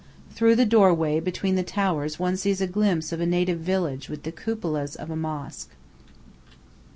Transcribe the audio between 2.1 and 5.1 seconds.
one sees a glimpse of a native village with the cupolas